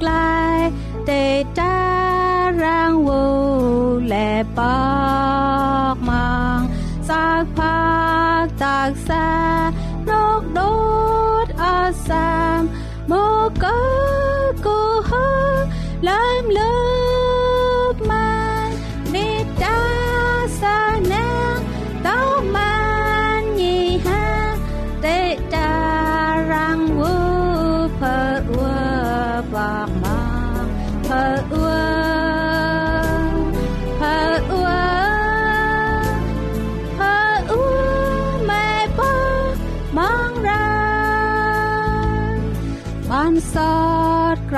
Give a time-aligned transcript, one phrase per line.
[0.00, 0.58] ក្លាយ
[1.08, 1.24] ទេ
[1.58, 1.76] តា
[2.62, 3.24] រាងវូ
[4.12, 4.60] លែប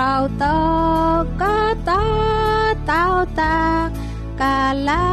[0.07, 0.59] ดกราตอ
[1.23, 1.57] กกา
[1.89, 2.03] ตา
[2.91, 3.03] ตา
[3.39, 3.57] ตา
[4.41, 4.59] กา
[4.89, 5.05] ลา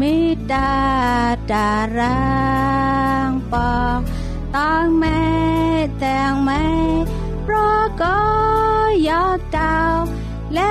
[0.00, 0.16] มิ
[0.52, 0.72] ดา
[1.50, 2.18] ดารา
[3.28, 3.98] งปอง
[4.56, 5.22] ตองแม่
[5.98, 6.64] แตงแม่
[7.42, 8.16] เพราะก็
[9.08, 9.96] ยอดดาว
[10.54, 10.70] และ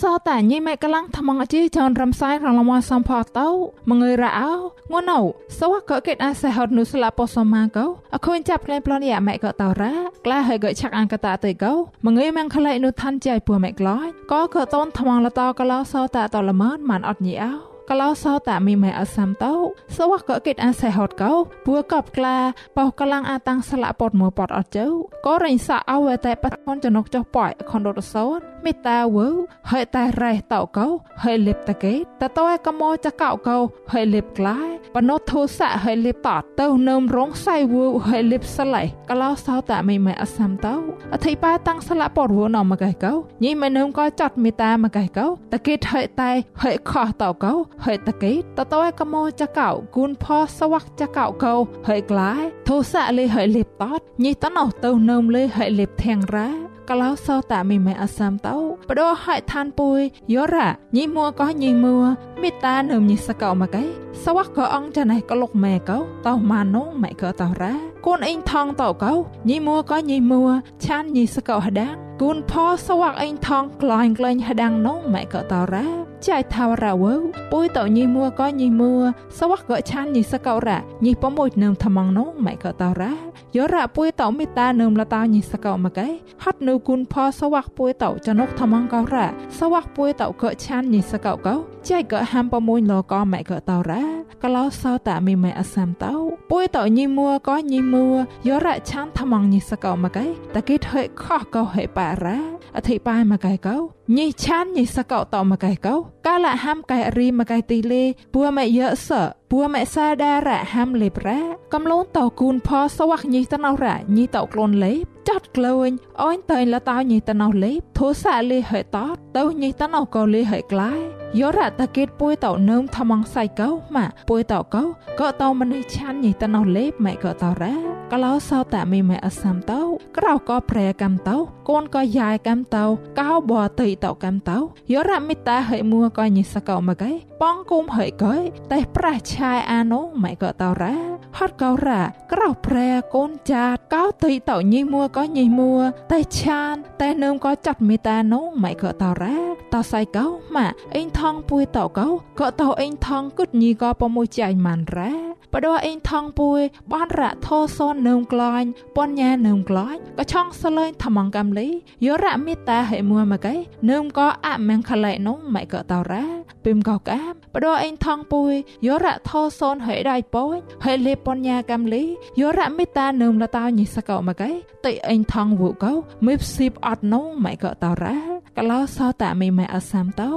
[0.00, 3.48] សតាញីម៉ែកលាំងថ្មងអជីចនរំសាយរងលមសំផតោ
[3.90, 4.52] មងើយរអោ
[4.92, 5.20] ងួនអូ
[5.58, 9.94] សវកកេតអាសេហត់នុស្លាពសមាកោអខូនចាប់ក្លែងប្លនយ៉ាម៉ែកតោរ៉ា
[10.24, 11.72] ក្លាហើយកឆាក់អង្កតាទៅកោ
[12.06, 19.54] មងើយម៉ងក្លែនុឋានចៃពូម៉ែក្លាយក៏កតនថ្មងលតកលោសតាតលមនម៉ានអត់ញីអោ កលោសតាមីម៉ែអសាំតោ
[19.96, 21.32] សវកកេតអាសេហត់កោ
[21.66, 22.36] ពួកបក្លា
[22.76, 24.86] បោកលាំងអាតាំងស្លាពតមួពតអត់ជើ
[25.26, 29.28] ក៏រិញសាអវតែបតខនចនុកចុះប៉ៃខនរត់សោនមេតាវើ
[29.70, 30.86] ហើយតែរ៉េះតោកោ
[31.22, 33.56] ហើយលិបតកេតតើកមោចកោកោ
[33.92, 40.74] ហើយលិបក្លាយ បណោធុសៈហើយលិបតទៅនឹមរងសៃវើហើយលិបស្លៃកលោសោតាមីម៉ែអសាំតោ
[41.14, 43.12] អធិបាតាំងស្លាពតវណមកឯកោ
[43.44, 46.30] ញីម៉ែនឹមក៏ចាត់មេតាមកឯកោតកេតហើយតែ
[46.62, 47.52] ហើយខោះតោកោ
[47.84, 50.24] ហើយតកេតតើកមោចកោគូនផ
[50.58, 51.54] សវ័កចកោកោ
[51.88, 58.56] ហើយក្លាយធុសៈលេហើយលិបតតញីតណោទៅនឹមលេហើយលិបធាងរ៉ា កលោសោតាមីម៉ែអសាមតោ
[58.88, 60.00] បដោហៃឋានពុយ
[60.32, 61.96] យោរ៉ាញីមួក៏ញីមួ
[62.42, 63.84] មេតានឹមញីសកោមកឯ
[64.24, 69.12] សវៈក៏អងចាណៃក៏លុកម៉ែកោតោម៉ានងម៉ែក៏តោរ៉ាកូនអ៊ីងថងតោកោ
[69.48, 70.42] ញីមួក៏ញីមួ
[70.84, 72.52] ឆានញីសកោហដាងគូនផ
[72.86, 75.86] សវៈអ៊ីងថងក្លាញ់ក្លែងហដាងនងម៉ែក៏តោរ៉ា
[76.26, 77.14] ចៃថាវរ៉ាវើ
[77.52, 78.92] ពុយតោញីមួក៏ញីមួ
[79.38, 83.12] សវៈក៏ឆានញីសកោរ៉ាញីប្រមួយនឹមថ្មងនងម៉ែក៏តោរ៉ា
[83.56, 86.08] យោរ៉ាពុយតោមេតានឹមលតាញីសកោមកឯ
[86.44, 89.26] ហត់នៅគុនផសវ័កពួយតោចនុកថ្មងកោរ៉ា
[89.58, 91.54] សវ័កពួយតោក៏ឆានញីសកោកោ
[91.88, 94.02] ចៃក៏ហាំប្រមួយលកម៉ែក៏តោរ៉ា
[94.42, 96.14] កលោសោតាមីម៉ែអសាំតោ
[96.50, 98.06] ពួយតោញីមួក៏ញីមួ
[98.46, 102.38] យោរ៉ាឆានថ្មងញីសកោមកឯតកេតហេខោះកោហេប៉ារ៉ា
[102.76, 105.94] អធិបាយមកឯកោ ញីឆានញីសកោតោមកឯកោ
[106.26, 109.08] កាលហាំកែរីមកឯទីលេពួម៉ែយៈស
[109.50, 111.40] ពួម៉ែសាដារ៉ាហាំលេប្រ៉ា
[111.74, 115.90] កំលូនតោគូនផសវ័កញីតណោរ៉ាញីតោក្លូនលេបចាត់ក្លួញ
[116.22, 121.00] អូនតើលតោញីតណោលេបធូសាលេហេតតទៅញីតណោកោលេហេក្លាយ
[121.38, 124.84] យោរ៉ាតកេតពួយតោនឹមថ្មងសៃកោម៉ាពួយតោកោ
[125.20, 129.80] ក៏តោមនេះឆានញីតណោលេបម៉ែក៏តោរ៉ា កលោសោតាមីម៉ែអសាំតោ
[130.16, 131.36] ក្រៅក៏ប្រែកំតោ
[131.68, 132.84] កូនក៏យ៉ាយកំតោ
[133.20, 134.58] កោបតៃតោកំតោ
[134.92, 137.12] យោរ៉ាមិតាហេមួក៏ញីសកោមកឯ
[137.42, 138.34] ប៉ងគុំហេកោ
[138.72, 140.96] តែប្រះឆាយអានោម៉ែក៏តោរ៉ា
[141.38, 145.74] ហត់កោរ៉ាក្រៅប្រែកូនចាតកោតៃតោញីមួក៏ញីមួ
[146.12, 149.38] តែឆានតែនឹមក៏ចាត់មេតានោម៉ែក៏តោរ៉ា
[149.74, 152.08] តោសៃកោម៉ាអេងថងពួយតោកោ
[152.40, 156.60] ក៏តោអេងថងគិតញីក៏ប្រមួយចៃម៉ាន់រ៉ា បដោអេងថងពួយ
[156.92, 161.68] បានរ៉ាធោសននឹមក្លាញ់ពនញ៉ានឹមក្លាញ់ក៏ឆងសលេងថ្មងកំលី
[162.04, 163.54] យោរ៉ាមេតាហេមួមកឯ
[163.90, 166.24] នឹមក៏អមងខឡៃនងម៉ែក៏តោរ៉ា
[166.64, 168.52] ពីមក៏កាមបដោអេងថងពួយ
[168.86, 172.04] យោរ៉ាធោសនហេដៃពួយហេលេពនញ៉ាកំលី
[172.40, 174.50] យោរ៉ាមេតានឹមលតោញីសកោមកឯ
[174.86, 175.92] តិអេងថងវូកោ
[176.26, 180.30] មីបស៊ីបអត់នងម៉ែក៏តោរ៉ា កលោសោតាមីម៉ែអសាំតោ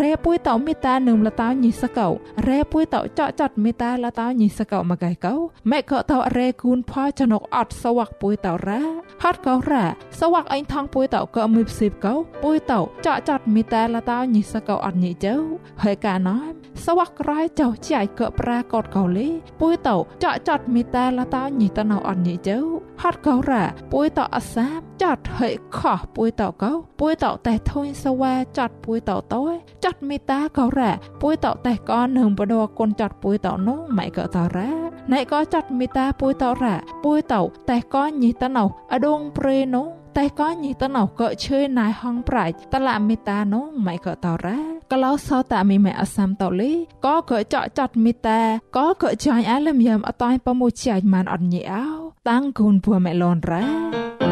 [0.00, 2.08] រ៉េពួយតោមេតានឹមលតោញីសកោ
[2.48, 5.34] រ៉េពួយតោចកចាត់មេតាលតោញីសកោមកឯកោ
[5.70, 8.82] ម៉ែក៏តោរ៉េគូនផចនុកអត់សវ័កពួយតោរ៉ា
[9.22, 9.84] ហត់កោរ៉ា
[10.20, 15.34] សវ័កអេងថងពួយតោក៏មីបស៊ីបកោពួយតោចកចាត់មេតាលតោញីសកោអត់ញីជើ
[15.82, 16.36] ហើយកាណោ
[16.84, 19.28] សវ័កក្រៃចោចៃក៏ប្រាកតកោលី
[19.60, 22.58] ពួយតោចកចាត់មេតាលតោញីតណោអត់ញីជើ
[23.02, 29.42] ហត់កោរ៉ាពួយតោអសាមចាត់ហើយខោះពួយតោកោពួយតោតែធុញសវ៉ាចាត់ពួយតោតោ
[29.84, 30.92] ចាត់មេតាក៏រ៉ា
[31.22, 34.70] ពួយតោតែក៏នឹងបដកូនចាត់ពួយតោនោះម៉ៃក៏តរ៉ា
[35.12, 37.40] ណៃក៏ចាត់មេតាពួយតោរ៉ាពួយតោ
[37.70, 44.58] តែក៏ញីតណោអដងព្រេនោះតែក៏ញីតណោក៏ឈើណៃហងប្រាច់តឡាមេតានោះម៉ៃក៏តរ៉ា
[44.92, 46.72] ក្លោសតាមីម៉ែអសាំតលី
[47.04, 48.40] ក៏ក៏ចកចាត់មេតា
[48.76, 51.86] ក៏ក៏ចាញ់អាលឹមយ៉ាំអតៃប្រមួយជាញ់ម៉ានអត់ញីអោ
[52.28, 54.23] តាំងគូនពួមេឡនរ៉ា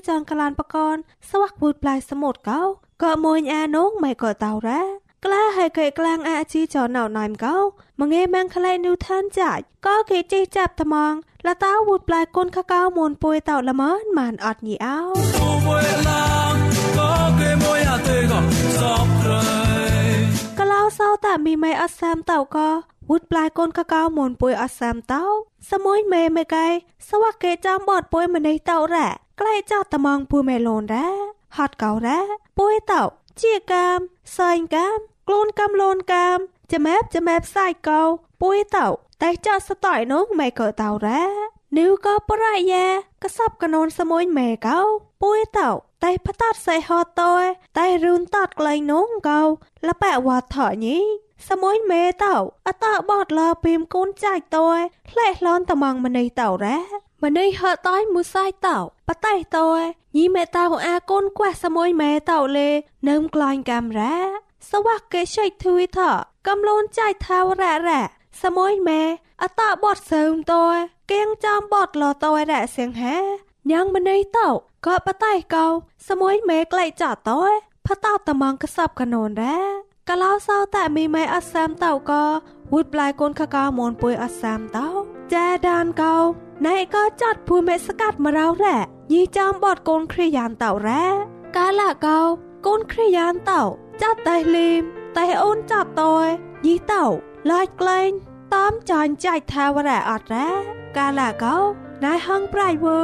[0.06, 0.96] จอนกลานปะกอน
[1.28, 2.60] สวักบูดปลายสมุดเกา
[3.02, 4.80] ก็มวยอาน้องไม่ก็เตาแร้
[5.24, 7.56] กล้าให้เกกลางอาจีจอนเหนาหน่อยมเกา
[7.98, 11.14] มังเงแมงคลายนิวทันจ่ายก็เกจีจับตะมอง
[11.46, 14.98] ละเต้าบูดปลายก้นข้าเก้ามนปุยเต่าละเมินมันอดหนีเอา
[20.58, 22.68] ก็เล่าเศร้าแต่มีไม่อัดแซมเต่าก็
[23.10, 25.24] วุดปลายก้นข้าเก้ามนปุยอัดแซมเต้า
[25.68, 26.56] สมุยเมเมไก
[27.08, 28.94] สวักเกจอมบอดป่วยมาในเต่าแ
[29.40, 31.08] ร่ใกล้เจ้าตะมองปูเมโลนแร่
[31.56, 32.18] ฮอดเก่าแร่
[32.56, 33.04] ป่วยเต่า
[33.36, 34.00] เจียกาม
[34.36, 36.38] ซอยกามกลูนกำโลนกาม
[36.70, 38.00] จะแมบจะแมบใส่เก่า
[38.40, 41.22] ป่วยเต่าแต่เจ้าสต่อยน้องไม่เกิดเต่าแร่
[41.76, 42.74] นิ้วก็ปรายแย
[43.22, 44.80] กระซับกระนนสมุยเมเก่า
[45.22, 45.70] ป่วยเต่า
[46.02, 47.44] តែផតាត់សៃហតតយ
[47.78, 49.40] តែរូនតាត់ក្លែងនងកោ
[49.86, 50.98] លប៉ែវ៉ាថញី
[51.48, 52.34] សមួយមេតោ
[52.66, 53.72] អតបតលពី
[57.21, 59.81] មកូនចាច់តយផ្លេះឡនតមងមនីតោរ៉ាមនីហតយមួយសាយតោបតៃតយ
[60.15, 62.69] ញីមេតោអាកូនខ្វះសមួយមេតោលេ
[63.07, 64.15] នឹមក្លាញ់កាមរ៉ា
[64.71, 65.99] សវកេឆៃធុយថ
[66.47, 68.01] កំលូនចាច់ថាវរ៉ារ៉ា
[68.43, 69.01] សមួយមេ
[69.43, 70.75] អតបតសើមតយ
[71.11, 73.17] គៀងចំបតលតយរ៉ាសៀងហា
[73.71, 74.47] ញ៉ាងមនីតោ
[74.85, 75.65] ក៏បតៃកោ
[76.09, 77.51] សមួយមេក្លែកចាតយ
[77.87, 79.59] ផតោតមងកសបកណូនរ៉ា
[80.09, 82.23] កលោសោតែមីម៉ៃអសាមតោក៏
[82.71, 84.87] វូដប្លាយកូនខកោមនពុយអសាមតោ
[85.33, 86.15] ចាដានកោ
[86.67, 88.77] ណៃក៏ចាត់ភួយមេស្កាត់មករោរ៉ា
[89.13, 91.05] ញីចំបតកូនគ្រាយ៉ានតោរ៉ា
[91.57, 92.19] កាលាកោ
[92.67, 93.61] កូនគ្រាយ៉ានតោ
[94.01, 94.81] ចាត់តែលីម
[95.17, 96.15] តែអូនចាត់តោ
[96.65, 97.03] ញីតោ
[97.49, 98.09] ឡាច់ក្លែង
[98.55, 100.49] តាមចាញ់ចាច់ថាវរ៉ាអត់រ៉ា
[100.97, 101.55] កាលាកោ
[102.05, 102.97] ណៃហងប្រៃវូ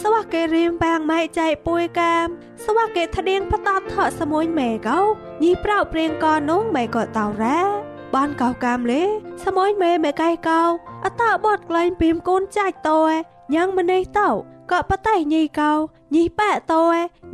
[0.00, 2.26] សវកេរៀមបាងម៉ៃចៃពួយកាម
[2.64, 4.98] សវកេថ្ដៀងផ្តតថសមួយម៉ែកោ
[5.42, 9.02] ញីប្រៅព្រៀងកនងម៉ែក៏តោរ៉ាប បានកោកាមលេ
[9.44, 10.62] សមួយមេមេកៃកោ
[11.04, 12.98] អតបតក្លែងពីមកូនចាច់តោ
[13.54, 14.28] ញ៉ាងម្នេះតោ
[14.70, 15.72] ក៏បតៃញីកោ
[16.14, 16.82] ញីប៉ែតោ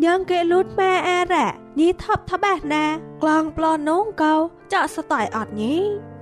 [0.05, 1.47] ញ៉ាងគេលូតម៉ែអារ៉ា
[1.79, 2.85] ញីថប់ថបះណា
[3.23, 4.35] ក្លងប្លន់នងកោ
[4.73, 5.75] ចាក់ស្តៃអត់ញី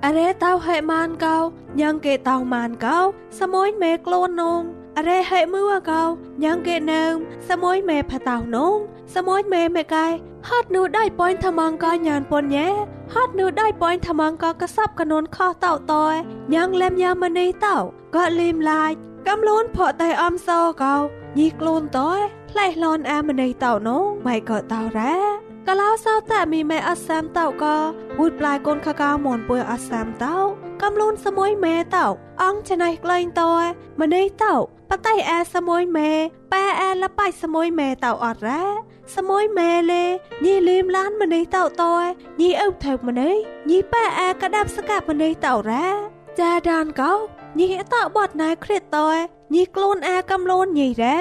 [0.05, 1.37] អរេតោហេម៉ានកោ
[1.79, 2.97] ញ៉ាងគេតោម៉ានកោ
[3.39, 4.61] សមួយមេខ្លួននង
[5.01, 6.03] អរេហេមួកោ
[6.43, 7.13] ញ៉ាងគេនឹម
[7.49, 8.77] សមួយមេផតោនង
[9.15, 10.07] សមួយមេមេកៃ
[10.49, 12.69] ហត់នូដៃប៉ុនថ្មងកញានប៉ុនញ៉ែ
[13.13, 16.15] ហត់នូដៃប៉ុនថ្មងកកសັບកនួនខោតោតយ
[16.53, 17.77] ញ៉ាងលែមយ៉ាមនីតោ
[18.15, 18.91] ក៏លីមឡាយ
[19.27, 20.95] កំលូនផកតៃអំសោកោ
[21.37, 27.75] ញីខ្លួនតយផ្លែឡនអាមនីតោនងម៉ៃក៏តោរ៉ា កលោសោតែមីម៉ែអសាមតោក៏
[28.19, 30.35] វូដប្លាយកូនខកោមនពួយអសាមតោ
[30.81, 32.05] កំលូនសមួយម៉ែតោ
[32.43, 33.63] អងច្នៃក្លែងតយ
[34.01, 34.55] ម្នេះតោ
[34.89, 36.11] បតៃអាសមួយម៉ែ
[36.53, 38.63] ប៉ែអាលបៃសមួយម៉ែតោអត់រ៉ា
[39.15, 40.03] សមួយម៉ែលេ
[40.45, 42.03] ញីលីមឡានម្នេះតោតយ
[42.41, 43.35] ញីអ៊ុបថើម្នេះ
[43.69, 45.87] ញីប៉ែអាកដាប់ស្កាប់ម្នេះតោរ៉ា
[46.39, 47.13] ចាដានកោ
[47.59, 49.17] ញីតោបត់ណៃគ្រិតតយ
[49.53, 51.17] ញីខ្លួនអាកំលូនញីរ៉ា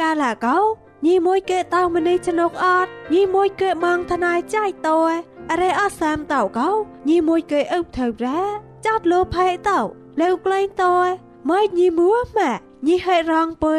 [0.00, 0.58] កាលាកោ
[1.06, 5.12] ញីមួយគេតោម្នេះចនុកអត់ញីមួយគេម៉ងថ្នៃចៃតយ
[5.50, 6.68] អរេអសាមតោកោ
[7.08, 8.40] ញីមួយគេអ៊ុបថើរ៉ា
[8.86, 9.80] ចោតលោផៃតោ
[10.20, 11.08] លើក្លែងតយ
[11.50, 12.52] ម៉ៃញីមួម៉ា
[12.86, 13.76] ញីហេរងពើ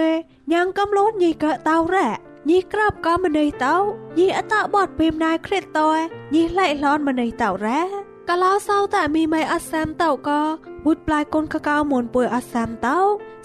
[0.51, 2.09] ញ៉ាងកំលូនញីកតោរ៉ា
[2.49, 3.75] ញីក្របក៏ម្នេះតោ
[4.19, 5.99] ញីអតបតពីមណៃគ្រិតតយ
[6.33, 7.81] ញីឡៃឡនម្នេះតោរ៉ា
[8.29, 10.41] កលោសោតែមីម៉ៃអសាមតោក៏
[10.85, 12.97] វុតប្លាយកូនកកៅមុនពួយអសាមតោ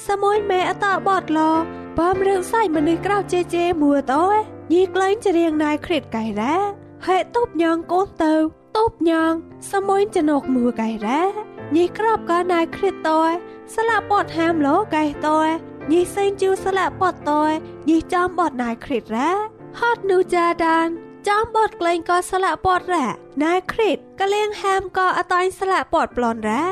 [0.07, 4.25] សមួយមេអតបតឡ បំរឿងសៃម្នេះក្រៅជេជេមួតោ
[4.73, 6.57] ញីក្លែងច្រៀងណៃគ្រិតកៃរ៉ា
[7.07, 8.35] ហេតុបញងកូនទៅ
[8.77, 9.33] តូបញង
[9.73, 11.23] សមួយចណុកមួកៃរ៉ា
[11.77, 13.31] ញីក្របក៏ណៃគ្រិតតយ
[13.75, 15.49] ស្លាប់ពតហាមលោកៃតយ
[15.93, 17.51] ញីសេងជូស្លាប់ពតតយ
[17.89, 19.31] ញីចំបតណៃគ្រិតរ៉ា
[19.81, 20.87] ហត់នូចាដាន
[21.29, 23.07] ចំបតក្លែងក៏ស្លាក់ពតរ៉ា
[23.45, 26.65] ណៃគ្រិតកលៀងហាមក៏អតាញ់ស្លាក់ពតប្លន់រ៉ា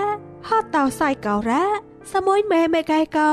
[0.49, 3.31] ហត់តោសៃកោរ៉ា សមួយម៉ែម៉ែកៃកោ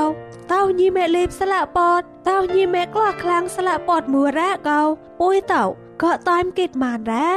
[0.52, 4.80] តោញីម៉ែលេបស្លាក់ពតតោញីម៉ែក្លោះខ្លាំងស្លាក់ពតមួរ៉ាកោ
[5.20, 5.64] ពួយតោ
[6.02, 7.30] ក៏តាមគិតម៉ានរ៉ា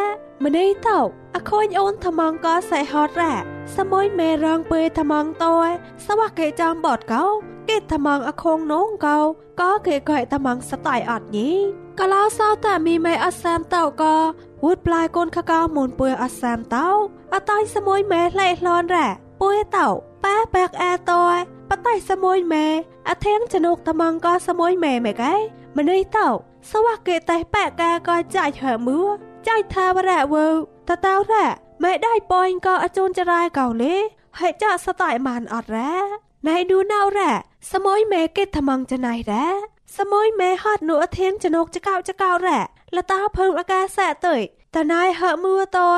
[0.44, 1.00] ម្នេះតោ
[1.36, 3.34] អខូនអូនថ្មងក៏សៃហត់រ៉ា
[3.78, 5.70] សមួយមេរងពើថ្មងតយ
[6.06, 7.26] សវកេចំបតកោ
[7.70, 9.20] គេថ្មងអខងនងកោ
[9.62, 11.52] ក៏គេកែថ្មងស្តៃអត់ញី
[12.00, 14.16] កលោសោតែមីមេអសាមតោក៏
[14.64, 16.88] វូដប្លាយកូនខកោមុនពើអសាមតោ
[17.34, 19.08] អតៃសមួយមេលេឡនរ៉ា
[19.42, 19.90] ពួយតោ
[20.24, 21.38] ប៉ែបាក់អាតយ
[21.70, 22.66] បតៃសមួយមេ
[23.10, 25.34] អធៀងចនុកថ្មងក៏សមួយមេមេកែ
[25.78, 26.28] ម្នេះតោ
[26.72, 29.02] សវកេតេប៉ែកាក៏ចាច់ហើមួ
[29.48, 30.48] ចាច់ថាវរៈវើ
[30.90, 31.46] តតោរ៉ា
[31.84, 33.96] ម៉ែដៃប៉យក៏អជូនចរាយកោលេ
[34.40, 35.94] ហើយចាក់ស្តៃម៉ានអត់រ៉ា
[36.48, 37.32] ណៃឌូណៅរ៉ា
[37.72, 39.46] សមួយម៉ែគេថ្មងចណៃរ៉ា
[39.98, 42.60] សមួយម៉ែហត់នួអធៀងចនុកចកោចកោរ៉ា
[42.96, 44.36] លតាភើងអាកាសៈទៅ
[44.76, 45.90] តណៃហើមួតោ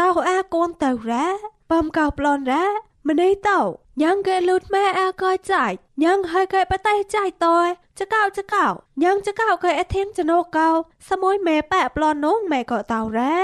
[0.00, 1.26] តោអាកូនទៅរ៉ា
[1.70, 2.64] បំកោប្លន់រ៉ា
[3.08, 3.60] ម្នេះតោ
[4.02, 7.58] ញ៉ាងគេលូតម៉ែអាកោចាច់ញ៉ាងហើយកែបតៃចាច់តោ
[7.98, 8.66] ចកោចកោ
[9.02, 10.68] ញ៉ាងចកោកែអធៀងចនុកកោ
[11.08, 13.36] សមួយម៉ែប៉ែប្លន់នងម៉ែក៏តោរ៉ា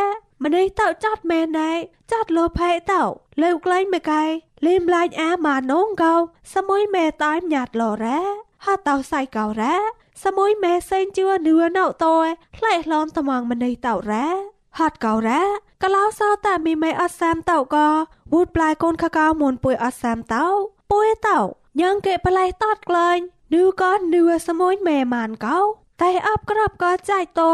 [0.45, 1.71] ម្នេះតោចាត់មែនណែ
[2.13, 3.03] ចាត់លោផៃតោ
[3.43, 4.23] លើក្លែងមួយកែ
[4.67, 6.15] លេមឡាញអាម៉ានងកោ
[6.55, 8.21] សមួយម៉ែតាយញ៉ាត់លោរ៉ា
[8.65, 9.77] ហាតោសៃកោរ៉ា
[10.25, 12.15] សមួយម៉ែសេងជឿនឿណៅតោ
[12.57, 15.43] ផ្លែឡនត្មងម្នេះតោរ៉ា ហាត់កោរ៉ា
[15.83, 17.89] កលោសោតែមីម៉ែអសាមតោក៏
[18.33, 20.47] វូដប្លាយកូនខកោមុនពួយអសាមតោ
[20.91, 21.39] ពួយតោ
[21.81, 23.19] ញ៉ាងគេប្លែតតក្លែង
[23.55, 25.59] នឿក៏នឿសមួយម៉ែម៉ានកោ
[26.03, 27.53] តែអបក្របក៏ចាយតោ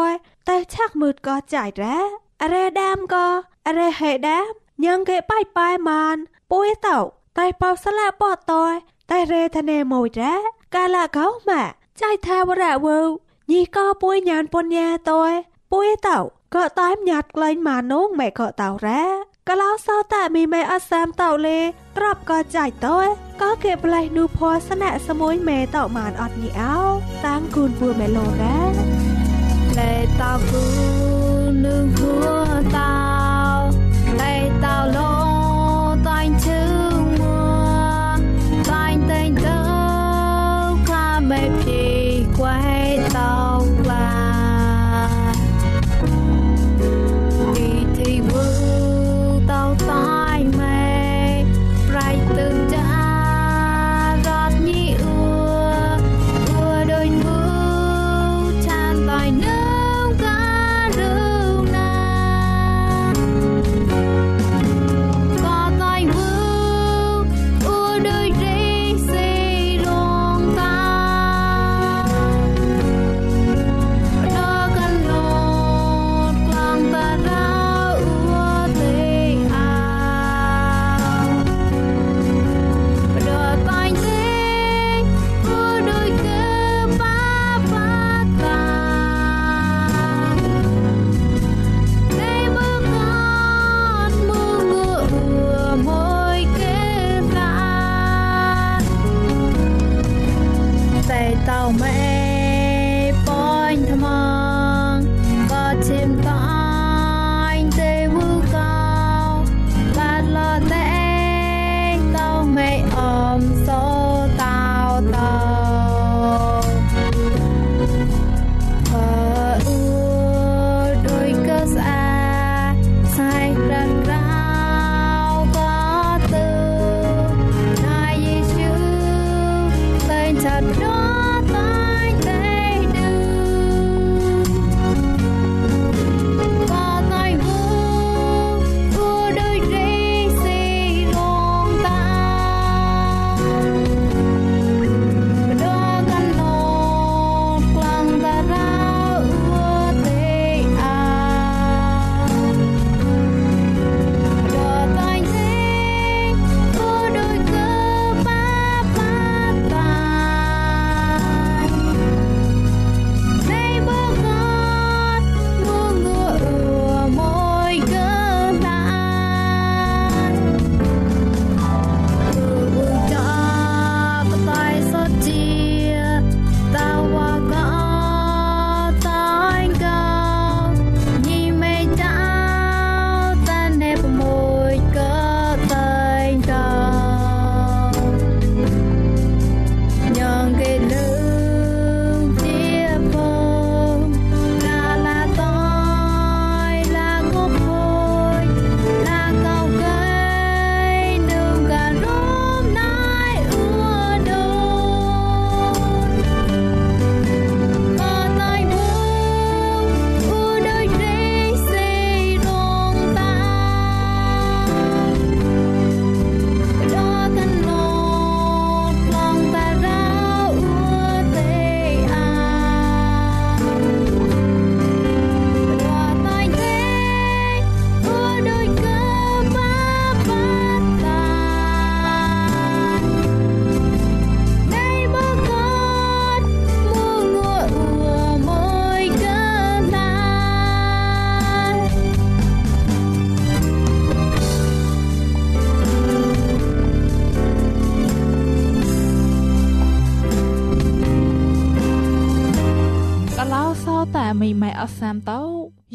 [0.48, 1.98] តែឆាក់មើតក៏ចាយរ៉ា
[2.42, 3.26] អរេដាមក៏
[3.66, 4.46] អរេហេដាម
[4.84, 6.16] ញ៉ាងគេបាយបាយម៉ាន
[6.52, 6.98] ពួយតោ
[7.38, 8.52] តែបោស្លាពតត
[9.10, 10.34] តែរេធនេមួយរ៉ា
[10.74, 11.62] កាលាកោម៉ា
[12.02, 12.98] ចាយថាវរៈវើ
[13.52, 15.32] ញីក៏ពួយញានពុញ្ញាតយ
[15.74, 16.18] ពួយតោ
[16.54, 19.02] ក៏តាមញាត់ក្លែងម៉ានងម៉ែក៏តោរ៉ា
[19.48, 21.60] កលោសោតែមីម៉ែអសាមតោលេ
[21.98, 23.06] ក្របក៏ចាយតយ
[23.42, 26.76] ក៏គេប្លែនូភ័សនៈសមួយម៉ែតោម៉ានអត់ញីអោ
[27.26, 28.58] តាំងគូនពួយម៉ែលោរ៉ា
[29.78, 30.64] លេតោគូ
[31.64, 32.14] នឹងហួ
[32.76, 32.94] តោ
[34.20, 35.12] លេតោលោ
[36.08, 36.62] តាញ់ជើ
[36.98, 37.40] ងមួ
[38.70, 39.58] តាញ់តែងទៅ
[40.88, 41.63] ខាមេភីខ្